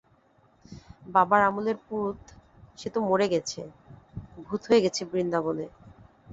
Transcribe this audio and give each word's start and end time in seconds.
বাবার 1.05 1.41
আমলের 1.41 1.77
পুরুত– 1.85 2.35
সে 2.79 2.87
তো 2.93 2.99
মরে 3.01 3.27
গেছে–ভূত 3.33 4.61
হয়ে 4.69 4.83
গেছে 4.85 5.01
বৃন্দাবনে। 5.11 5.65